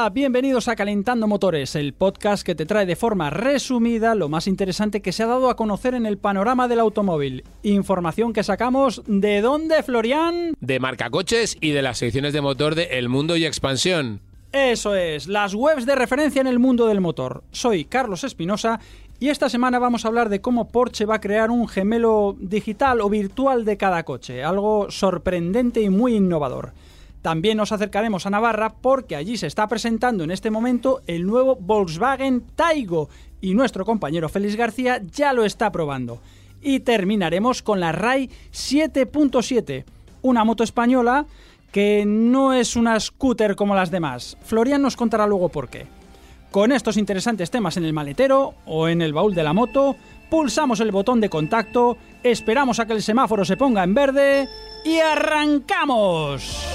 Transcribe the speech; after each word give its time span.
Hola, 0.00 0.08
bienvenidos 0.08 0.66
a 0.68 0.76
Calentando 0.76 1.26
Motores, 1.26 1.76
el 1.76 1.92
podcast 1.92 2.42
que 2.42 2.54
te 2.54 2.64
trae 2.64 2.86
de 2.86 2.96
forma 2.96 3.28
resumida 3.28 4.14
lo 4.14 4.30
más 4.30 4.46
interesante 4.46 5.02
que 5.02 5.12
se 5.12 5.24
ha 5.24 5.26
dado 5.26 5.50
a 5.50 5.56
conocer 5.56 5.92
en 5.92 6.06
el 6.06 6.16
panorama 6.16 6.68
del 6.68 6.80
automóvil. 6.80 7.44
Información 7.62 8.32
que 8.32 8.42
sacamos 8.42 9.02
de 9.06 9.42
dónde, 9.42 9.82
Florian? 9.82 10.54
De 10.58 10.80
marcacoches 10.80 11.58
y 11.60 11.72
de 11.72 11.82
las 11.82 11.98
secciones 11.98 12.32
de 12.32 12.40
motor 12.40 12.76
de 12.76 12.84
El 12.84 13.10
Mundo 13.10 13.36
y 13.36 13.44
Expansión. 13.44 14.22
Eso 14.52 14.94
es, 14.94 15.26
las 15.26 15.54
webs 15.54 15.84
de 15.84 15.96
referencia 15.96 16.40
en 16.40 16.46
el 16.46 16.58
mundo 16.58 16.86
del 16.86 17.02
motor. 17.02 17.44
Soy 17.50 17.84
Carlos 17.84 18.24
Espinosa 18.24 18.80
y 19.18 19.28
esta 19.28 19.50
semana 19.50 19.78
vamos 19.78 20.06
a 20.06 20.08
hablar 20.08 20.30
de 20.30 20.40
cómo 20.40 20.68
Porsche 20.68 21.04
va 21.04 21.16
a 21.16 21.20
crear 21.20 21.50
un 21.50 21.68
gemelo 21.68 22.36
digital 22.40 23.02
o 23.02 23.10
virtual 23.10 23.66
de 23.66 23.76
cada 23.76 24.02
coche, 24.04 24.44
algo 24.44 24.90
sorprendente 24.90 25.82
y 25.82 25.90
muy 25.90 26.14
innovador. 26.14 26.72
También 27.22 27.58
nos 27.58 27.72
acercaremos 27.72 28.24
a 28.24 28.30
Navarra 28.30 28.74
porque 28.80 29.16
allí 29.16 29.36
se 29.36 29.46
está 29.46 29.68
presentando 29.68 30.24
en 30.24 30.30
este 30.30 30.50
momento 30.50 31.02
el 31.06 31.26
nuevo 31.26 31.56
Volkswagen 31.56 32.42
Taigo 32.56 33.08
y 33.40 33.54
nuestro 33.54 33.84
compañero 33.84 34.28
Félix 34.28 34.56
García 34.56 35.02
ya 35.12 35.32
lo 35.32 35.44
está 35.44 35.70
probando. 35.70 36.20
Y 36.62 36.80
terminaremos 36.80 37.62
con 37.62 37.80
la 37.80 37.92
RAI 37.92 38.30
7.7, 38.52 39.84
una 40.22 40.44
moto 40.44 40.64
española 40.64 41.26
que 41.72 42.04
no 42.06 42.52
es 42.52 42.74
una 42.76 42.98
scooter 42.98 43.54
como 43.54 43.74
las 43.74 43.90
demás. 43.90 44.36
Florian 44.42 44.82
nos 44.82 44.96
contará 44.96 45.26
luego 45.26 45.48
por 45.48 45.68
qué. 45.68 45.86
Con 46.50 46.72
estos 46.72 46.96
interesantes 46.96 47.50
temas 47.50 47.76
en 47.76 47.84
el 47.84 47.92
maletero 47.92 48.54
o 48.66 48.88
en 48.88 49.02
el 49.02 49.12
baúl 49.12 49.34
de 49.34 49.44
la 49.44 49.52
moto, 49.52 49.94
pulsamos 50.30 50.80
el 50.80 50.90
botón 50.90 51.20
de 51.20 51.28
contacto, 51.28 51.96
esperamos 52.24 52.80
a 52.80 52.86
que 52.86 52.94
el 52.94 53.02
semáforo 53.02 53.44
se 53.44 53.56
ponga 53.56 53.84
en 53.84 53.94
verde 53.94 54.48
y 54.84 54.98
arrancamos. 54.98 56.66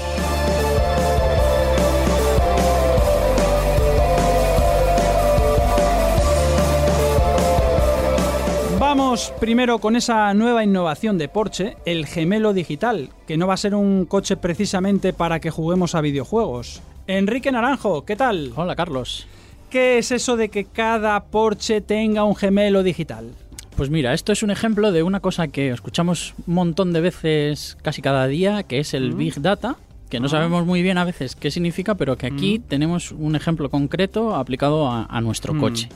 Vamos 8.88 9.32
primero 9.40 9.80
con 9.80 9.96
esa 9.96 10.32
nueva 10.32 10.62
innovación 10.62 11.18
de 11.18 11.28
Porsche, 11.28 11.76
el 11.86 12.06
gemelo 12.06 12.52
digital, 12.52 13.10
que 13.26 13.36
no 13.36 13.48
va 13.48 13.54
a 13.54 13.56
ser 13.56 13.74
un 13.74 14.04
coche 14.06 14.36
precisamente 14.36 15.12
para 15.12 15.40
que 15.40 15.50
juguemos 15.50 15.96
a 15.96 16.00
videojuegos. 16.00 16.80
Enrique 17.08 17.50
Naranjo, 17.50 18.04
¿qué 18.04 18.14
tal? 18.14 18.52
Hola 18.54 18.76
Carlos. 18.76 19.26
¿Qué 19.70 19.98
es 19.98 20.12
eso 20.12 20.36
de 20.36 20.50
que 20.50 20.66
cada 20.66 21.18
Porsche 21.24 21.80
tenga 21.80 22.22
un 22.22 22.36
gemelo 22.36 22.84
digital? 22.84 23.32
Pues 23.76 23.90
mira, 23.90 24.14
esto 24.14 24.30
es 24.30 24.44
un 24.44 24.52
ejemplo 24.52 24.92
de 24.92 25.02
una 25.02 25.18
cosa 25.18 25.48
que 25.48 25.70
escuchamos 25.70 26.34
un 26.46 26.54
montón 26.54 26.92
de 26.92 27.00
veces 27.00 27.76
casi 27.82 28.00
cada 28.02 28.28
día, 28.28 28.62
que 28.62 28.78
es 28.78 28.94
el 28.94 29.14
Mm. 29.14 29.18
Big 29.18 29.42
Data, 29.42 29.74
que 30.10 30.20
no 30.20 30.26
Ah. 30.26 30.30
sabemos 30.30 30.64
muy 30.64 30.82
bien 30.82 30.96
a 30.96 31.04
veces 31.04 31.34
qué 31.34 31.50
significa, 31.50 31.96
pero 31.96 32.16
que 32.16 32.26
aquí 32.28 32.60
Mm. 32.60 32.68
tenemos 32.68 33.10
un 33.10 33.34
ejemplo 33.34 33.68
concreto 33.68 34.36
aplicado 34.36 34.86
a, 34.88 35.06
a 35.06 35.20
nuestro 35.20 35.54
Mm. 35.54 35.60
coche. 35.60 35.88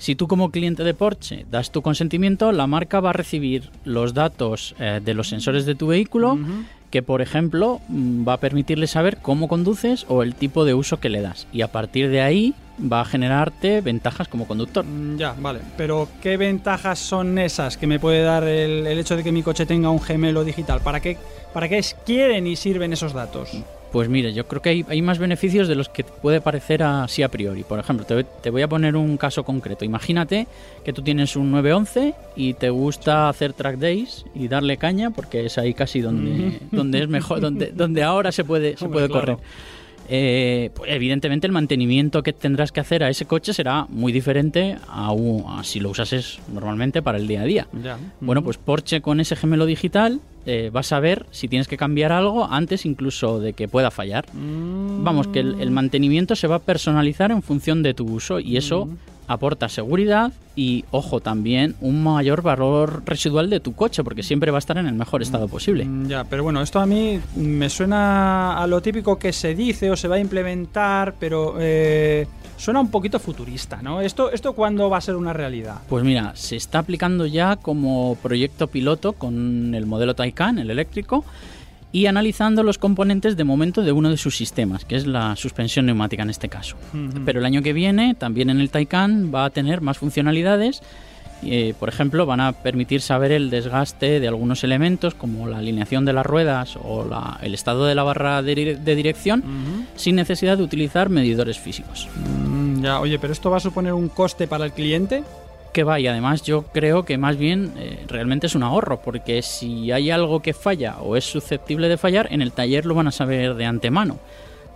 Si 0.00 0.14
tú 0.14 0.26
como 0.28 0.50
cliente 0.50 0.82
de 0.82 0.94
Porsche 0.94 1.44
das 1.50 1.70
tu 1.72 1.82
consentimiento, 1.82 2.52
la 2.52 2.66
marca 2.66 3.00
va 3.00 3.10
a 3.10 3.12
recibir 3.12 3.68
los 3.84 4.14
datos 4.14 4.74
eh, 4.80 5.00
de 5.04 5.12
los 5.12 5.28
sensores 5.28 5.66
de 5.66 5.74
tu 5.74 5.88
vehículo, 5.88 6.38
que 6.90 7.02
por 7.02 7.20
ejemplo 7.20 7.82
mm, 7.88 8.26
va 8.26 8.32
a 8.32 8.40
permitirle 8.40 8.86
saber 8.86 9.18
cómo 9.18 9.46
conduces 9.46 10.06
o 10.08 10.22
el 10.22 10.34
tipo 10.34 10.64
de 10.64 10.72
uso 10.72 11.00
que 11.00 11.10
le 11.10 11.20
das. 11.20 11.46
Y 11.52 11.60
a 11.60 11.68
partir 11.68 12.08
de 12.08 12.22
ahí 12.22 12.54
va 12.80 13.02
a 13.02 13.04
generarte 13.04 13.82
ventajas 13.82 14.26
como 14.26 14.48
conductor. 14.48 14.86
Mm, 14.86 15.18
Ya, 15.18 15.34
vale. 15.38 15.60
Pero 15.76 16.08
¿qué 16.22 16.38
ventajas 16.38 16.98
son 16.98 17.38
esas 17.38 17.76
que 17.76 17.86
me 17.86 18.00
puede 18.00 18.22
dar 18.22 18.44
el, 18.44 18.86
el 18.86 18.98
hecho 18.98 19.18
de 19.18 19.22
que 19.22 19.32
mi 19.32 19.42
coche 19.42 19.66
tenga 19.66 19.90
un 19.90 20.00
gemelo 20.00 20.44
digital? 20.44 20.80
¿Para 20.80 21.00
qué, 21.00 21.18
¿Para 21.52 21.68
qué 21.68 21.84
quieren 22.06 22.46
y 22.46 22.56
sirven 22.56 22.94
esos 22.94 23.12
datos? 23.12 23.50
Pues 23.92 24.08
mire, 24.08 24.32
yo 24.32 24.46
creo 24.46 24.62
que 24.62 24.68
hay, 24.68 24.84
hay 24.88 25.02
más 25.02 25.18
beneficios 25.18 25.66
de 25.66 25.74
los 25.74 25.88
que 25.88 26.04
puede 26.04 26.40
parecer 26.40 26.82
así 26.82 27.22
a 27.22 27.28
priori. 27.28 27.64
Por 27.64 27.80
ejemplo, 27.80 28.06
te, 28.06 28.22
te 28.24 28.50
voy 28.50 28.62
a 28.62 28.68
poner 28.68 28.94
un 28.94 29.16
caso 29.16 29.42
concreto. 29.42 29.84
Imagínate 29.84 30.46
que 30.84 30.92
tú 30.92 31.02
tienes 31.02 31.34
un 31.34 31.50
911 31.50 32.14
y 32.36 32.54
te 32.54 32.70
gusta 32.70 33.28
hacer 33.28 33.52
track 33.52 33.78
days 33.78 34.24
y 34.34 34.48
darle 34.48 34.76
caña 34.76 35.10
porque 35.10 35.44
es 35.44 35.58
ahí 35.58 35.74
casi 35.74 36.00
donde, 36.00 36.60
donde 36.70 37.02
es 37.02 37.08
mejor, 37.08 37.40
donde, 37.40 37.72
donde 37.72 38.02
ahora 38.02 38.30
se 38.30 38.44
puede, 38.44 38.76
se 38.76 38.88
puede 38.88 39.08
claro. 39.08 39.40
Eh, 40.12 40.70
pues 40.74 40.90
evidentemente 40.92 41.46
el 41.46 41.52
mantenimiento 41.52 42.24
que 42.24 42.32
tendrás 42.32 42.72
que 42.72 42.80
hacer 42.80 43.04
a 43.04 43.10
ese 43.10 43.26
coche 43.26 43.54
será 43.54 43.86
muy 43.88 44.12
diferente 44.12 44.76
a, 44.88 45.14
si 45.62 45.78
lo 45.78 45.90
usases 45.90 46.40
normalmente 46.52 47.00
para 47.00 47.16
el 47.16 47.28
día 47.28 47.42
a 47.42 47.44
día. 47.44 47.68
Ya. 47.80 47.96
Bueno, 48.20 48.42
pues 48.42 48.58
Porsche 48.58 49.00
con 49.00 49.20
ese 49.20 49.36
gemelo 49.36 49.66
digital 49.66 50.20
eh, 50.46 50.70
vas 50.72 50.92
a 50.92 50.98
ver 50.98 51.26
si 51.30 51.46
tienes 51.46 51.68
que 51.68 51.76
cambiar 51.76 52.10
algo 52.10 52.44
antes 52.44 52.86
incluso 52.86 53.38
de 53.38 53.52
que 53.52 53.68
pueda 53.68 53.92
fallar. 53.92 54.26
Mm. 54.34 55.04
Vamos, 55.04 55.28
que 55.28 55.40
el, 55.40 55.60
el 55.60 55.70
mantenimiento 55.70 56.34
se 56.34 56.48
va 56.48 56.56
a 56.56 56.60
personalizar 56.60 57.30
en 57.30 57.42
función 57.42 57.84
de 57.84 57.94
tu 57.94 58.04
uso 58.06 58.40
y 58.40 58.56
eso 58.56 58.86
Mm. 58.86 58.96
Aporta 59.32 59.68
seguridad 59.68 60.32
y, 60.56 60.84
ojo, 60.90 61.20
también 61.20 61.76
un 61.80 62.02
mayor 62.02 62.42
valor 62.42 63.02
residual 63.06 63.48
de 63.48 63.60
tu 63.60 63.74
coche 63.76 64.02
porque 64.02 64.24
siempre 64.24 64.50
va 64.50 64.58
a 64.58 64.64
estar 64.64 64.76
en 64.76 64.86
el 64.88 64.94
mejor 64.94 65.22
estado 65.22 65.46
posible. 65.46 65.84
Mm, 65.84 66.08
Ya, 66.08 66.24
pero 66.24 66.42
bueno, 66.42 66.60
esto 66.62 66.80
a 66.80 66.86
mí 66.86 67.20
me 67.36 67.70
suena 67.70 68.60
a 68.60 68.66
lo 68.66 68.82
típico 68.82 69.18
que 69.20 69.32
se 69.32 69.54
dice 69.54 69.88
o 69.88 69.96
se 69.96 70.08
va 70.08 70.16
a 70.16 70.18
implementar, 70.18 71.14
pero 71.20 71.54
eh, 71.60 72.26
suena 72.56 72.80
un 72.80 72.90
poquito 72.90 73.20
futurista, 73.20 73.80
¿no? 73.82 74.00
¿Esto, 74.00 74.32
¿Esto 74.32 74.52
cuándo 74.52 74.90
va 74.90 74.98
a 74.98 75.00
ser 75.00 75.14
una 75.14 75.32
realidad? 75.32 75.76
Pues 75.88 76.02
mira, 76.02 76.32
se 76.34 76.56
está 76.56 76.80
aplicando 76.80 77.24
ya 77.24 77.54
como 77.54 78.16
proyecto 78.20 78.66
piloto 78.66 79.12
con 79.12 79.74
el 79.76 79.86
modelo 79.86 80.16
Taycan, 80.16 80.58
el 80.58 80.70
eléctrico, 80.70 81.24
y 81.92 82.06
analizando 82.06 82.62
los 82.62 82.78
componentes 82.78 83.36
de 83.36 83.44
momento 83.44 83.82
de 83.82 83.92
uno 83.92 84.10
de 84.10 84.16
sus 84.16 84.36
sistemas, 84.36 84.84
que 84.84 84.96
es 84.96 85.06
la 85.06 85.34
suspensión 85.36 85.86
neumática 85.86 86.22
en 86.22 86.30
este 86.30 86.48
caso. 86.48 86.76
Pero 87.24 87.40
el 87.40 87.44
año 87.46 87.62
que 87.62 87.72
viene, 87.72 88.14
también 88.14 88.48
en 88.50 88.60
el 88.60 88.70
Taycan, 88.70 89.32
va 89.34 89.44
a 89.46 89.50
tener 89.50 89.80
más 89.80 89.98
funcionalidades. 89.98 90.82
Eh, 91.42 91.72
por 91.80 91.88
ejemplo, 91.88 92.26
van 92.26 92.40
a 92.40 92.52
permitir 92.52 93.00
saber 93.00 93.32
el 93.32 93.48
desgaste 93.48 94.20
de 94.20 94.28
algunos 94.28 94.62
elementos, 94.62 95.14
como 95.14 95.48
la 95.48 95.56
alineación 95.58 96.04
de 96.04 96.12
las 96.12 96.26
ruedas 96.26 96.76
o 96.76 97.06
la- 97.08 97.38
el 97.42 97.54
estado 97.54 97.86
de 97.86 97.94
la 97.94 98.02
barra 98.02 98.42
de, 98.42 98.54
dire- 98.54 98.76
de 98.78 98.94
dirección, 98.94 99.42
sin 99.96 100.16
necesidad 100.16 100.58
de 100.58 100.64
utilizar 100.64 101.08
medidores 101.08 101.58
físicos. 101.58 102.08
Mm, 102.46 102.82
ya, 102.84 103.00
oye, 103.00 103.18
pero 103.18 103.32
esto 103.32 103.50
va 103.50 103.56
a 103.56 103.60
suponer 103.60 103.94
un 103.94 104.10
coste 104.10 104.46
para 104.46 104.66
el 104.66 104.72
cliente. 104.72 105.24
Que 105.72 105.84
va, 105.84 106.00
y 106.00 106.06
además 106.08 106.42
yo 106.42 106.62
creo 106.72 107.04
que 107.04 107.16
más 107.16 107.36
bien 107.36 107.72
eh, 107.78 108.04
realmente 108.08 108.48
es 108.48 108.54
un 108.56 108.64
ahorro, 108.64 109.00
porque 109.02 109.40
si 109.42 109.92
hay 109.92 110.10
algo 110.10 110.40
que 110.42 110.52
falla 110.52 110.96
o 111.00 111.16
es 111.16 111.24
susceptible 111.24 111.88
de 111.88 111.96
fallar, 111.96 112.26
en 112.32 112.42
el 112.42 112.50
taller 112.52 112.86
lo 112.86 112.94
van 112.94 113.06
a 113.06 113.12
saber 113.12 113.54
de 113.54 113.66
antemano. 113.66 114.18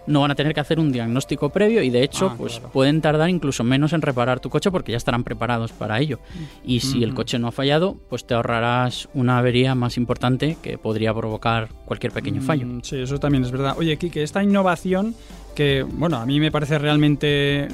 No 0.06 0.20
van 0.20 0.30
a 0.30 0.34
tener 0.34 0.52
que 0.52 0.60
hacer 0.60 0.78
un 0.78 0.92
diagnóstico 0.92 1.48
previo 1.48 1.82
y 1.82 1.88
de 1.88 2.02
hecho 2.02 2.28
Ah, 2.32 2.34
pues 2.36 2.58
claro. 2.58 2.72
pueden 2.74 3.00
tardar 3.00 3.30
incluso 3.30 3.64
menos 3.64 3.94
en 3.94 4.02
reparar 4.02 4.38
tu 4.38 4.50
coche 4.50 4.70
porque 4.70 4.92
ya 4.92 4.98
estarán 4.98 5.24
preparados 5.24 5.72
para 5.72 5.98
ello. 5.98 6.18
Y 6.62 6.80
si 6.80 7.02
el 7.02 7.08
Ujú. 7.08 7.16
coche 7.16 7.38
no 7.38 7.48
ha 7.48 7.52
fallado, 7.52 7.96
pues 8.10 8.26
te 8.26 8.34
ahorrarás 8.34 9.08
una 9.14 9.38
avería 9.38 9.74
más 9.74 9.96
importante 9.96 10.58
que 10.62 10.76
podría 10.76 11.14
provocar 11.14 11.70
cualquier 11.86 12.12
pequeño 12.12 12.42
fallo. 12.42 12.66
Mm, 12.66 12.80
Sí, 12.82 12.98
eso 13.00 13.18
también 13.18 13.44
es 13.44 13.50
verdad. 13.50 13.76
Oye, 13.78 13.96
Kike, 13.96 14.22
esta 14.22 14.42
innovación 14.42 15.14
que, 15.56 15.84
bueno, 15.84 16.18
a 16.18 16.26
mí 16.26 16.38
me 16.38 16.52
parece 16.52 16.78
realmente 16.78 17.66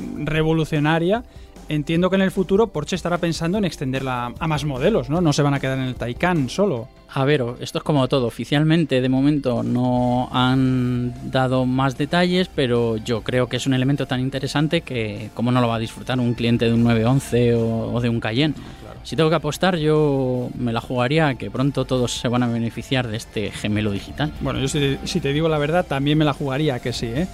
revolucionaria, 0.44 1.24
entiendo 1.70 2.10
que 2.10 2.16
en 2.16 2.22
el 2.22 2.32
futuro 2.32 2.66
Porsche 2.66 2.96
estará 2.96 3.18
pensando 3.18 3.56
en 3.56 3.64
extenderla 3.64 4.34
a 4.38 4.46
más 4.48 4.64
modelos, 4.64 5.08
¿no? 5.08 5.20
No 5.20 5.32
se 5.32 5.42
van 5.42 5.54
a 5.54 5.60
quedar 5.60 5.78
en 5.78 5.84
el 5.84 5.94
Taycan 5.94 6.48
solo. 6.48 6.88
A 7.12 7.24
ver, 7.24 7.44
esto 7.60 7.78
es 7.78 7.84
como 7.84 8.06
todo. 8.08 8.26
Oficialmente, 8.26 9.00
de 9.00 9.08
momento, 9.08 9.62
no 9.62 10.28
han 10.32 11.30
dado 11.30 11.66
más 11.66 11.96
detalles, 11.96 12.48
pero 12.54 12.96
yo 12.96 13.22
creo 13.22 13.48
que 13.48 13.56
es 13.56 13.66
un 13.66 13.74
elemento 13.74 14.06
tan 14.06 14.20
interesante 14.20 14.80
que, 14.82 15.30
¿cómo 15.34 15.52
no 15.52 15.60
lo 15.60 15.68
va 15.68 15.76
a 15.76 15.78
disfrutar 15.78 16.18
un 16.18 16.34
cliente 16.34 16.66
de 16.66 16.74
un 16.74 16.82
911 16.82 17.54
o, 17.54 17.92
o 17.94 18.00
de 18.00 18.08
un 18.08 18.20
Cayenne? 18.20 18.54
Si 19.02 19.16
tengo 19.16 19.30
que 19.30 19.36
apostar, 19.36 19.76
yo 19.76 20.50
me 20.58 20.72
la 20.72 20.80
jugaría 20.80 21.28
a 21.28 21.34
que 21.36 21.50
pronto 21.50 21.84
todos 21.84 22.12
se 22.12 22.28
van 22.28 22.42
a 22.42 22.48
beneficiar 22.48 23.08
de 23.08 23.16
este 23.16 23.50
gemelo 23.50 23.92
digital. 23.92 24.32
Bueno, 24.40 24.60
yo 24.60 24.68
si, 24.68 24.98
si 25.04 25.20
te 25.20 25.32
digo 25.32 25.48
la 25.48 25.58
verdad, 25.58 25.86
también 25.86 26.18
me 26.18 26.24
la 26.24 26.34
jugaría 26.34 26.80
que 26.80 26.92
sí, 26.92 27.06
¿eh? 27.06 27.26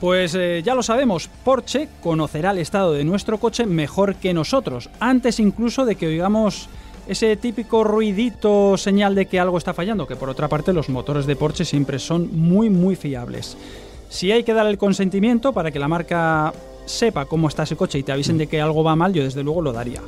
Pues 0.00 0.34
eh, 0.36 0.62
ya 0.64 0.74
lo 0.76 0.82
sabemos, 0.82 1.28
Porsche 1.44 1.88
conocerá 2.00 2.52
el 2.52 2.58
estado 2.58 2.92
de 2.92 3.04
nuestro 3.04 3.38
coche 3.38 3.66
mejor 3.66 4.14
que 4.14 4.32
nosotros, 4.32 4.90
antes 5.00 5.40
incluso 5.40 5.84
de 5.84 5.96
que 5.96 6.06
oigamos 6.06 6.68
ese 7.08 7.36
típico 7.36 7.82
ruidito 7.82 8.76
señal 8.76 9.14
de 9.14 9.26
que 9.26 9.40
algo 9.40 9.58
está 9.58 9.74
fallando, 9.74 10.06
que 10.06 10.14
por 10.14 10.28
otra 10.28 10.46
parte 10.46 10.72
los 10.72 10.88
motores 10.88 11.26
de 11.26 11.34
Porsche 11.34 11.64
siempre 11.64 11.98
son 11.98 12.28
muy 12.38 12.70
muy 12.70 12.94
fiables. 12.94 13.56
Si 14.08 14.30
hay 14.30 14.44
que 14.44 14.54
dar 14.54 14.66
el 14.66 14.78
consentimiento 14.78 15.52
para 15.52 15.70
que 15.70 15.78
la 15.78 15.88
marca 15.88 16.52
sepa 16.86 17.24
cómo 17.24 17.48
está 17.48 17.64
ese 17.64 17.76
coche 17.76 17.98
y 17.98 18.02
te 18.02 18.12
avisen 18.12 18.38
de 18.38 18.46
que 18.46 18.60
algo 18.60 18.84
va 18.84 18.94
mal, 18.94 19.12
yo 19.12 19.24
desde 19.24 19.42
luego 19.42 19.62
lo 19.62 19.72
daría. 19.72 20.00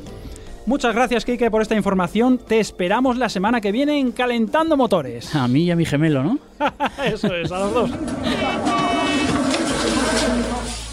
Muchas 0.65 0.93
gracias, 0.93 1.25
Kike, 1.25 1.49
por 1.49 1.61
esta 1.61 1.75
información. 1.75 2.37
Te 2.37 2.59
esperamos 2.59 3.17
la 3.17 3.29
semana 3.29 3.61
que 3.61 3.71
viene 3.71 3.99
en 3.99 4.11
Calentando 4.11 4.77
Motores. 4.77 5.33
A 5.35 5.47
mí 5.47 5.63
y 5.63 5.71
a 5.71 5.75
mi 5.75 5.85
gemelo, 5.85 6.23
¿no? 6.23 6.39
Eso 7.03 7.33
es, 7.35 7.51
a 7.51 7.59
los 7.59 7.73
dos. 7.73 7.91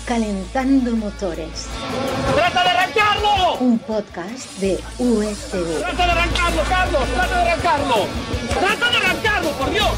Calentando 0.08 0.96
Motores. 0.96 1.68
¡Trata 2.34 2.62
de 2.62 2.70
arrancarlo! 2.70 3.58
Un 3.60 3.78
podcast 3.78 4.58
de 4.58 4.80
USV. 4.98 5.80
¡Trata 5.80 6.06
de 6.06 6.12
arrancarlo, 6.12 6.62
Carlos! 6.66 7.02
¡Trata 7.12 7.44
de 7.44 7.50
arrancarlo! 7.50 7.94
¡Trata 8.58 8.90
de 8.90 8.96
arrancarlo, 8.96 9.50
por 9.50 9.70
Dios! 9.70 9.92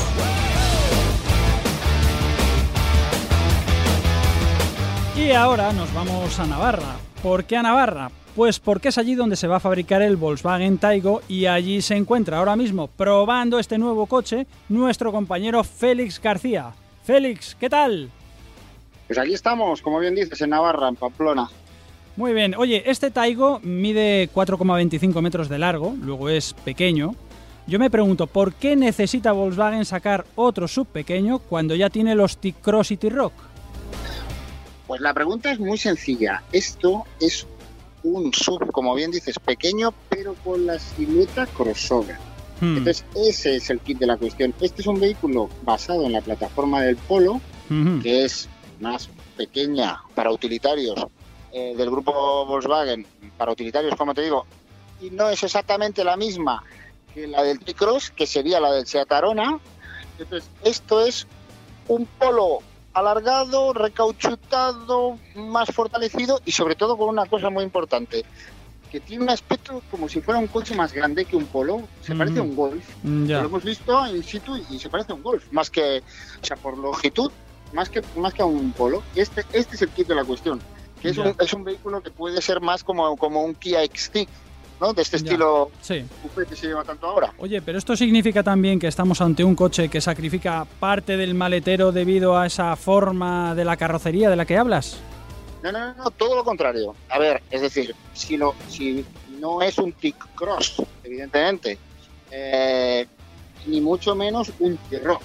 Y 5.17 5.31
ahora 5.31 5.73
nos 5.73 5.95
vamos 5.95 6.41
a 6.41 6.45
Navarra. 6.45 6.97
¿Por 7.23 7.45
qué 7.45 7.59
a 7.59 7.63
Navarra? 7.63 8.11
Pues 8.35 8.59
porque 8.59 8.89
es 8.89 8.99
allí 8.99 9.15
donde 9.15 9.37
se 9.37 9.47
va 9.47 9.59
a 9.59 9.61
fabricar 9.61 10.03
el 10.03 10.17
Volkswagen 10.17 10.79
Taigo 10.79 11.23
y 11.29 11.47
allí 11.47 11.83
se 11.83 11.95
encuentra 11.95 12.39
ahora 12.39 12.57
mismo 12.57 12.89
probando 12.89 13.61
este 13.61 13.79
nuevo 13.79 14.07
coche 14.07 14.49
nuestro 14.69 15.13
compañero 15.13 15.63
Félix 15.63 16.21
García. 16.21 16.73
Félix, 17.05 17.55
¿qué 17.55 17.71
tal? 17.71 18.11
Pues 19.11 19.19
aquí 19.19 19.35
estamos, 19.35 19.83
como 19.83 19.99
bien 19.99 20.15
dices, 20.15 20.41
en 20.41 20.51
Navarra, 20.51 20.89
en 20.89 20.95
Pamplona. 20.95 21.51
Muy 22.15 22.33
bien. 22.33 22.55
Oye, 22.55 22.85
este 22.87 23.11
Taigo 23.11 23.59
mide 23.59 24.31
4,25 24.33 25.21
metros 25.21 25.49
de 25.49 25.59
largo, 25.59 25.97
luego 26.01 26.29
es 26.29 26.53
pequeño. 26.53 27.17
Yo 27.67 27.81
me 27.81 27.91
pregunto, 27.91 28.29
¿por 28.29 28.53
qué 28.53 28.77
necesita 28.77 29.33
Volkswagen 29.33 29.85
sacar 29.85 30.25
otro 30.37 30.69
sub 30.69 30.87
pequeño 30.87 31.41
cuando 31.41 31.75
ya 31.75 31.91
tiene 31.91 32.15
los 32.15 32.37
T-Cross 32.37 32.93
y 32.93 32.99
T-Rock? 32.99 33.33
Pues 34.87 35.01
la 35.01 35.13
pregunta 35.13 35.51
es 35.51 35.59
muy 35.59 35.77
sencilla. 35.77 36.45
Esto 36.53 37.03
es 37.19 37.49
un 38.05 38.33
sub, 38.33 38.71
como 38.71 38.95
bien 38.95 39.11
dices, 39.11 39.41
pequeño, 39.41 39.93
pero 40.09 40.35
con 40.35 40.67
la 40.67 40.79
silueta 40.79 41.47
crossover. 41.47 42.17
Hmm. 42.61 42.77
Entonces, 42.77 43.05
ese 43.17 43.57
es 43.57 43.71
el 43.71 43.81
kit 43.81 43.99
de 43.99 44.07
la 44.07 44.17
cuestión. 44.17 44.55
Este 44.61 44.83
es 44.83 44.87
un 44.87 45.01
vehículo 45.01 45.49
basado 45.65 46.07
en 46.07 46.13
la 46.13 46.21
plataforma 46.21 46.83
del 46.83 46.95
Polo, 46.95 47.41
que 48.03 48.25
es 48.25 48.49
más 48.81 49.09
pequeña 49.37 50.01
para 50.15 50.31
utilitarios 50.31 51.07
eh, 51.53 51.75
del 51.77 51.91
grupo 51.91 52.47
Volkswagen, 52.47 53.07
para 53.37 53.53
utilitarios, 53.53 53.95
como 53.97 54.15
te 54.15 54.23
digo, 54.23 54.47
y 55.01 55.11
no 55.11 55.29
es 55.29 55.43
exactamente 55.43 56.05
la 56.05 56.17
misma 56.17 56.63
que 57.15 57.27
la 57.27 57.43
del 57.43 57.59
T-Cross, 57.61 58.11
que 58.11 58.27
sería 58.27 58.61
la 58.61 58.73
del 58.73 58.87
Seat 58.87 59.11
Arona. 59.11 59.59
Entonces, 60.19 60.49
esto 60.63 61.01
es 61.01 61.27
un 61.89 62.07
Polo 62.07 62.59
alargado, 62.93 63.73
recauchutado, 63.73 65.19
más 65.35 65.71
fortalecido 65.71 66.41
y 66.45 66.53
sobre 66.53 66.75
todo 66.75 66.97
con 66.97 67.09
una 67.09 67.27
cosa 67.27 67.51
muy 67.51 67.65
importante, 67.65 68.25
que 68.91 69.01
tiene 69.01 69.25
un 69.25 69.31
aspecto 69.31 69.83
como 69.91 70.09
si 70.09 70.21
fuera 70.21 70.41
un 70.41 70.49
coche 70.49 70.75
más 70.75 70.93
grande 70.93 71.25
que 71.25 71.37
un 71.37 71.47
Polo, 71.47 71.83
se 72.03 72.15
parece 72.15 72.41
a 72.41 72.43
un 72.43 72.57
Golf. 72.57 72.85
Mm. 73.03 73.29
Lo 73.29 73.45
hemos 73.45 73.65
visto 73.65 74.07
in 74.09 74.23
situ 74.23 74.57
y 74.69 74.79
se 74.79 74.89
parece 74.89 75.13
a 75.13 75.15
un 75.15 75.23
Golf, 75.23 75.51
más 75.53 75.71
que, 75.71 76.03
o 76.43 76.45
sea, 76.45 76.57
por 76.57 76.77
longitud, 76.77 77.31
más 77.73 77.89
que, 77.89 78.03
más 78.17 78.35
que 78.35 78.43
a 78.43 78.47
un 78.47 78.73
Polo. 78.73 79.03
Este, 79.15 79.45
este 79.53 79.77
es 79.77 79.83
el 79.83 79.89
kit 79.91 80.07
de 80.09 80.15
la 80.15 80.25
cuestión, 80.25 80.61
que 81.01 81.11
es, 81.11 81.19
un, 81.19 81.35
es 81.39 81.53
un 81.53 81.65
vehículo 81.65 82.03
que 82.03 82.11
puede 82.11 82.41
ser 82.43 82.61
más 82.61 82.83
como, 82.85 83.17
como 83.17 83.43
un 83.43 83.55
Kia 83.55 83.81
XT, 83.85 84.19
¿no? 84.81 84.93
De 84.93 85.03
este 85.03 85.19
Ya. 85.19 85.25
estilo 85.25 85.71
Sí. 85.81 86.05
coupé 86.23 86.47
que 86.47 86.57
se 86.57 86.67
lleva 86.67 86.83
tanto 86.85 87.07
ahora. 87.07 87.33
Oye, 87.39 87.61
pero 87.63 87.79
esto 87.79 87.97
significa 87.97 88.43
también 88.43 88.79
que 88.79 88.87
estamos 88.89 89.21
ante 89.21 89.45
un 89.45 89.55
coche 89.55 89.89
que 89.89 90.01
sacrifica 90.01 90.67
parte 90.79 91.17
del 91.17 91.35
maletero 91.35 91.93
debido 91.93 92.37
a 92.39 92.47
esa 92.47 92.75
forma 92.77 93.55
de 93.55 93.65
la 93.65 93.77
carrocería 93.77 94.31
de 94.31 94.37
la 94.37 94.45
que 94.47 94.57
hablas. 94.57 94.99
No, 95.63 95.71
no, 95.73 95.79
no, 95.79 95.95
no, 95.95 96.11
todo 96.11 96.35
lo 96.37 96.43
contrario. 96.45 96.95
A 97.11 97.19
ver, 97.19 97.43
es 97.51 97.61
decir, 97.61 97.95
si, 98.15 98.39
lo, 98.39 98.55
si 98.69 99.05
no 99.39 99.61
es 99.61 99.77
un 99.77 99.93
T-Cross, 99.93 100.83
evidentemente, 101.05 101.79
eh, 102.31 103.07
ni 103.67 103.81
mucho 103.83 104.15
menos 104.15 104.51
un 104.59 104.79
T-Rock, 104.89 105.21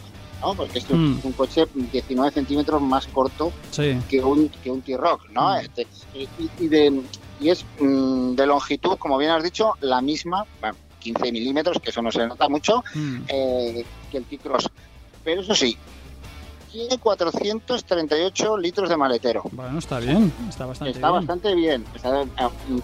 ¿no? 0.46 0.54
Porque 0.56 0.80
Mm. 0.90 1.18
es 1.20 1.26
un 1.26 1.32
coche 1.34 1.66
19 1.74 2.32
centímetros 2.32 2.82
más 2.82 3.08
corto 3.08 3.52
Sí. 3.72 3.98
que 4.08 4.24
un, 4.24 4.50
que 4.50 4.70
un 4.70 4.82
T-Rock, 4.82 5.30
¿no? 5.32 5.54
Mm. 5.56 5.58
Este, 5.58 5.88
y, 6.14 6.28
y 6.60 6.68
de, 6.68 7.02
y 7.40 7.50
es 7.50 7.66
mm, 7.80 8.36
de 8.36 8.46
longitud, 8.46 8.98
como 8.98 9.18
bien 9.18 9.32
has 9.32 9.44
dicho, 9.44 9.74
la 9.82 10.02
misma, 10.02 10.46
bueno, 10.62 10.78
15 11.00 11.32
milímetros, 11.32 11.78
que 11.82 11.90
eso 11.90 12.02
no 12.02 12.12
se 12.12 12.26
nota 12.28 12.48
mucho, 12.50 12.84
Mm. 12.94 13.18
eh, 13.28 13.86
que 14.12 14.18
el 14.18 14.26
T-Cross. 14.26 14.70
Pero 15.24 15.42
eso 15.42 15.56
sí, 15.56 15.76
tiene 16.72 16.98
438 17.00 18.58
litros 18.58 18.90
de 18.90 18.98
maletero. 18.98 19.44
Bueno, 19.52 19.80
está 19.80 20.00
bien, 20.00 20.32
está 20.48 20.66
bastante 20.66 20.92
Está 20.92 21.08
bien. 21.12 21.20
bastante 21.26 21.56
bien. 21.56 21.86
Está- 21.96 22.26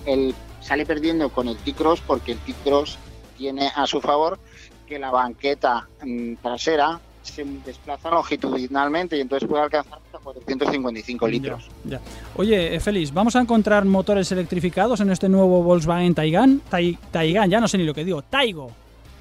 el, 0.05 0.33
sale 0.61 0.85
perdiendo 0.85 1.29
con 1.29 1.47
el 1.47 1.57
T-Cross 1.57 2.01
porque 2.07 2.31
el 2.33 2.39
T-Cross 2.39 2.97
tiene 3.37 3.71
a 3.75 3.85
su 3.87 3.99
favor 4.01 4.39
que 4.87 4.99
la 4.99 5.09
banqueta 5.11 5.87
mm, 6.03 6.35
trasera 6.41 6.99
se 7.23 7.43
desplaza 7.65 8.09
longitudinalmente 8.09 9.17
y 9.17 9.21
entonces 9.21 9.47
puede 9.47 9.63
alcanzar 9.63 9.99
hasta 10.05 10.17
455 10.19 11.27
litros. 11.27 11.63
Ya, 11.85 11.97
ya. 11.97 12.01
Oye, 12.35 12.75
eh, 12.75 12.79
Félix, 12.79 13.13
¿vamos 13.13 13.35
a 13.35 13.41
encontrar 13.41 13.85
motores 13.85 14.31
electrificados 14.31 14.99
en 15.01 15.11
este 15.11 15.29
nuevo 15.29 15.61
Volkswagen 15.63 16.15
Taycan? 16.15 16.61
Tai- 16.69 16.97
Taycan, 17.11 17.49
ya 17.49 17.59
no 17.59 17.67
sé 17.67 17.77
ni 17.77 17.83
lo 17.85 17.93
que 17.93 18.03
digo. 18.03 18.21
Taigo. 18.23 18.71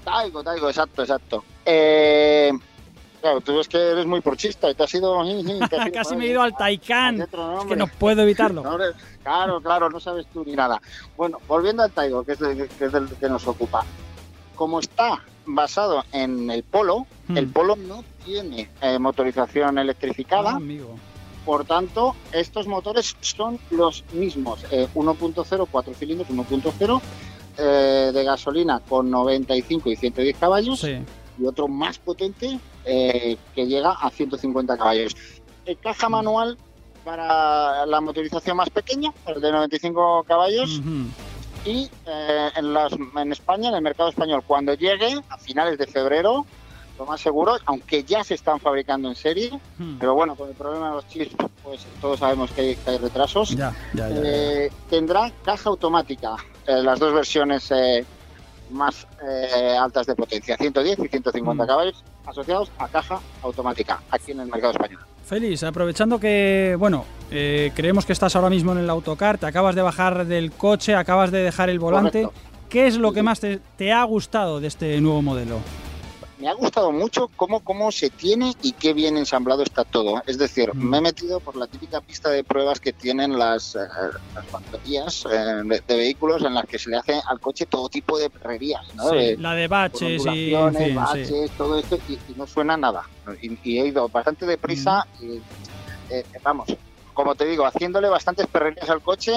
Taigo, 0.05 0.43
Taigo, 0.43 0.69
exacto, 0.69 1.03
exacto. 1.03 1.45
Eh, 1.65 2.51
claro, 3.21 3.41
tú 3.43 3.57
ves 3.59 3.69
que 3.69 3.77
eres 3.77 4.07
muy 4.07 4.21
porchista 4.23 4.71
y 4.71 4.75
te 4.75 4.83
has 4.85 4.95
ido... 4.95 5.23
te 5.25 5.77
has 5.77 5.87
ido 5.87 5.93
Casi 5.93 6.17
me 6.17 6.25
he 6.25 6.29
ido 6.29 6.41
al 6.43 6.57
Taycan. 6.57 7.21
Es 7.21 7.29
que 7.69 7.77
no 7.77 7.87
puedo 7.87 8.23
evitarlo. 8.23 8.63
No, 9.21 9.23
claro, 9.23 9.61
claro, 9.61 9.91
no 9.91 10.01
sabes 10.01 10.27
tú 10.33 10.43
ni 10.47 10.55
nada. 10.55 10.81
Bueno, 11.17 11.39
volviendo 11.47 11.83
al 11.83 11.91
Taigo, 11.91 12.25
que 12.25 12.33
es, 12.33 12.41
el, 12.41 12.67
que 12.69 12.87
es 12.87 12.95
el 12.95 13.07
que 13.09 13.29
nos 13.29 13.47
ocupa. 13.47 13.85
Como 14.57 14.81
está 14.81 15.21
basado 15.47 16.05
en 16.13 16.51
el 16.51 16.63
Polo, 16.63 17.07
Hmm. 17.29 17.37
el 17.37 17.49
Polo 17.49 17.77
no 17.77 18.05
tiene 18.25 18.69
eh, 18.83 18.99
motorización 18.99 19.79
Ah, 19.79 19.83
electrificada, 19.83 20.51
amigo. 20.53 20.97
por 21.45 21.65
tanto, 21.65 22.15
estos 22.33 22.67
motores 22.67 23.17
son 23.21 23.59
los 23.71 24.05
mismos. 24.13 24.65
eh, 24.71 24.89
1.0, 24.95 25.67
4 25.71 25.95
cilindros, 25.95 26.29
1.0 26.31 27.01
eh, 27.59 28.11
de 28.13 28.25
gasolina 28.25 28.81
con 28.81 29.11
95 29.11 29.91
y 29.91 29.97
110 29.97 30.37
caballos 30.39 30.81
Sí. 30.81 30.99
y 31.39 31.47
otro 31.47 31.69
más 31.69 31.99
potente 31.99 32.59
eh, 32.85 33.37
que 33.55 33.67
llega 33.67 33.91
a 33.93 34.11
150 34.11 34.77
caballos. 34.79 35.15
Eh, 35.67 35.77
caja 35.77 36.09
manual 36.09 36.57
para 37.05 37.85
la 37.87 38.01
motorización 38.01 38.57
más 38.57 38.71
pequeña, 38.71 39.13
el 39.27 39.41
de 39.41 39.53
95 39.53 40.25
caballos. 40.27 40.81
Y 41.65 41.91
eh, 42.07 42.51
en, 42.57 42.73
las- 42.75 42.93
en 42.93 43.33
España, 43.33 43.69
en 43.69 43.75
el 43.77 43.83
mercado 43.83 44.09
español, 44.11 44.43
cuando 44.47 44.75
llegue 44.75 45.19
a 45.29 45.39
finales 45.39 45.79
de 45.79 45.87
febrero, 45.87 46.45
lo 46.99 47.07
más 47.07 47.21
seguro, 47.21 47.57
aunque 47.67 48.05
ya 48.05 48.23
se 48.25 48.35
están 48.35 48.61
fabricando 48.61 49.09
en 49.09 49.15
serie, 49.15 49.51
Hmm. 49.79 49.99
pero 49.99 50.15
bueno, 50.15 50.35
con 50.37 50.49
el 50.51 50.55
problema 50.55 50.89
de 50.91 50.95
los 50.97 51.09
chips, 51.09 51.35
pues 51.63 51.87
todos 52.01 52.19
sabemos 52.21 52.51
que 52.53 52.61
hay, 52.61 52.77
que 52.77 52.91
hay 52.91 52.99
retrasos, 52.99 53.51
Ya, 53.57 53.73
ya, 53.95 54.09
ya. 54.09 54.15
ya. 54.15 54.21
eh, 54.25 54.71
tendrá 54.89 55.31
caja 55.43 55.69
automática, 55.71 56.37
eh, 56.67 56.83
las 56.83 56.99
dos 56.99 57.13
versiones 57.15 57.71
eh, 57.71 58.05
más 58.71 59.07
eh, 59.27 59.77
altas 59.81 60.07
de 60.07 60.15
potencia, 60.15 60.57
110 60.57 60.99
y 61.01 61.09
150 61.09 61.65
Mm. 61.65 61.67
caballos, 61.67 62.05
asociados 62.27 62.71
a 62.79 62.87
caja 62.89 63.19
automática, 63.43 64.01
aquí 64.11 64.33
en 64.33 64.41
el 64.41 64.47
mercado 64.49 64.73
español. 64.73 65.01
Félix, 65.31 65.63
aprovechando 65.63 66.19
que, 66.19 66.75
bueno, 66.77 67.05
eh, 67.31 67.71
creemos 67.77 68.05
que 68.05 68.13
estás 68.13 68.35
ahora 68.35 68.51
mismo 68.51 68.73
en 68.73 68.79
el 68.79 68.91
autocar, 68.91 69.39
te 69.39 69.47
acabas 69.47 69.77
de 69.77 69.83
bajar 69.83 70.27
del 70.27 70.51
coche, 70.51 70.97
acabas 70.97 71.31
de 71.31 71.39
dejar 71.39 71.71
el 71.71 71.79
volante. 71.79 72.23
Correcto. 72.23 72.51
¿Qué 72.69 72.89
es 72.89 72.97
lo 72.97 73.13
que 73.13 73.23
más 73.23 73.39
te, 73.39 73.61
te 73.77 73.93
ha 73.93 74.03
gustado 74.03 74.59
de 74.59 74.67
este 74.67 75.01
nuevo 75.01 75.23
modelo? 75.23 75.59
Me 76.41 76.49
ha 76.49 76.55
gustado 76.55 76.91
mucho 76.91 77.29
cómo, 77.37 77.61
cómo 77.61 77.93
se 77.93 78.09
tiene 78.09 78.55
y 78.63 78.73
qué 78.73 78.95
bien 78.95 79.19
ensamblado 79.19 79.63
está 79.63 79.85
todo. 79.85 80.23
Es 80.27 80.39
decir, 80.39 80.73
me 80.75 80.97
he 80.99 81.01
metido 81.03 81.41
por 81.41 81.55
la 81.57 81.67
típica 81.67 82.01
pista 82.01 82.31
de 82.31 82.45
pruebas 82.45 82.81
que 82.81 82.95
tienen 82.95 83.39
las, 83.39 83.75
eh, 83.75 83.81
las 84.35 84.47
factorías 84.51 85.23
eh, 85.31 85.63
de, 85.65 85.83
de 85.87 85.97
vehículos 85.97 86.43
en 86.43 86.55
las 86.55 86.65
que 86.65 86.79
se 86.79 86.89
le 86.89 86.97
hace 86.97 87.21
al 87.29 87.41
coche 87.41 87.67
todo 87.67 87.91
tipo 87.91 88.19
de 88.19 88.31
perrerías, 88.31 88.81
¿no? 88.95 89.11
Sí, 89.11 89.17
De- 89.17 89.37
la 89.37 89.55
de 89.55 89.69
baches 89.69 90.25
y, 90.35 90.55
en 90.55 90.75
sí. 90.75 90.95
baches, 90.95 91.53
todo 91.57 91.79
esto, 91.79 91.97
y, 92.07 92.23
y 92.27 92.35
no 92.35 92.47
suena 92.47 92.77
nada. 92.77 93.03
Y, 93.43 93.59
y 93.75 93.79
he 93.79 93.87
ido 93.89 94.09
bastante 94.09 94.47
deprisa 94.47 95.05
Mm. 95.21 95.25
y, 95.25 95.37
eh, 96.09 96.25
vamos, 96.43 96.67
como 97.13 97.35
te 97.35 97.45
digo, 97.45 97.67
haciéndole 97.67 98.09
bastantes 98.09 98.47
perrerías 98.47 98.89
al 98.89 99.03
coche, 99.03 99.33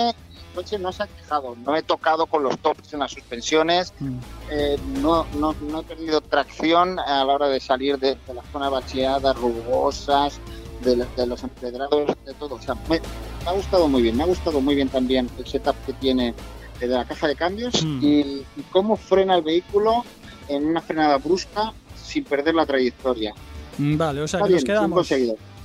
coche 0.53 0.77
no 0.79 0.91
se 0.91 1.03
ha 1.03 1.07
quejado, 1.07 1.55
no 1.65 1.75
he 1.75 1.81
tocado 1.83 2.25
con 2.27 2.43
los 2.43 2.57
tops 2.59 2.93
en 2.93 2.99
las 2.99 3.11
suspensiones, 3.11 3.93
Mm. 3.99 4.17
eh, 4.51 4.77
no, 5.01 5.25
no, 5.39 5.53
no 5.69 5.79
he 5.81 5.83
perdido 5.83 6.21
tracción 6.21 6.99
a 6.99 7.23
la 7.23 7.33
hora 7.33 7.47
de 7.49 7.59
salir 7.59 7.97
de, 7.99 8.15
de 8.27 8.33
la 8.33 8.43
zona 8.51 8.69
bacheada, 8.69 9.33
rugosas, 9.33 10.39
de, 10.81 11.05
de 11.15 11.27
los 11.27 11.43
empedrados, 11.43 12.07
de 12.25 12.33
todo. 12.33 12.55
O 12.55 12.61
sea, 12.61 12.75
me, 12.89 12.99
me 12.99 13.49
ha 13.49 13.53
gustado 13.53 13.87
muy 13.87 14.01
bien, 14.01 14.15
me 14.17 14.23
ha 14.23 14.27
gustado 14.27 14.59
muy 14.61 14.75
bien 14.75 14.89
también 14.89 15.29
el 15.37 15.45
setup 15.47 15.75
que 15.85 15.93
tiene 15.93 16.29
eh, 16.29 16.87
de 16.87 16.87
la 16.87 17.05
caja 17.05 17.27
de 17.27 17.35
cambios 17.35 17.83
Mm. 17.83 17.99
y, 18.03 18.19
y 18.57 18.61
cómo 18.71 18.95
frena 18.97 19.35
el 19.35 19.41
vehículo 19.43 20.03
en 20.49 20.65
una 20.65 20.81
frenada 20.81 21.17
brusca 21.17 21.73
sin 22.03 22.23
perder 22.25 22.53
la 22.55 22.65
trayectoria. 22.65 23.33
Mm, 23.77 23.97
Vale, 23.97 24.21
o 24.21 24.27
sea 24.27 24.39
Está 24.39 24.47
que 24.47 24.53
nos 24.55 24.63
bien, 24.63 24.65
bien 24.65 24.77
quedamos. 24.89 25.07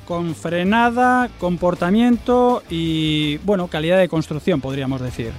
Con 0.09 0.35
frenada, 0.35 1.29
comportamiento 1.39 2.63
y, 2.71 3.37
bueno, 3.45 3.69
calidad 3.69 3.99
de 3.99 4.09
construcción, 4.09 4.59
podríamos 4.59 5.03
decir. 5.03 5.33